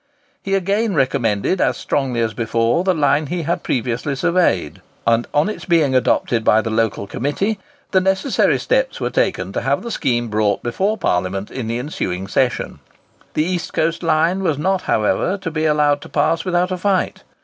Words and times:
He 0.41 0.55
again 0.55 0.95
recommended 0.95 1.61
as 1.61 1.77
strongly 1.77 2.21
as 2.21 2.33
before 2.33 2.83
the 2.83 2.95
line 2.95 3.27
he 3.27 3.43
had 3.43 3.61
previously 3.61 4.15
surveyed; 4.15 4.81
and 5.05 5.27
on 5.31 5.47
its 5.47 5.65
being 5.65 5.93
adopted 5.93 6.43
by 6.43 6.59
the 6.61 6.71
local 6.71 7.05
committee, 7.05 7.59
the 7.91 8.01
necessary 8.01 8.57
steps 8.57 8.99
were 8.99 9.11
taken 9.11 9.51
to 9.53 9.61
have 9.61 9.83
the 9.83 9.91
scheme 9.91 10.27
brought 10.29 10.63
before 10.63 10.97
Parliament 10.97 11.51
in 11.51 11.67
the 11.67 11.77
ensuing 11.77 12.25
session. 12.27 12.79
The 13.35 13.45
East 13.45 13.73
Coast 13.73 14.01
line 14.01 14.41
was 14.41 14.57
not, 14.57 14.81
however, 14.89 15.37
to 15.37 15.51
be 15.51 15.65
allowed 15.65 16.01
to 16.01 16.09
pass 16.09 16.45
without 16.45 16.71
a 16.71 16.77
fight. 16.77 17.21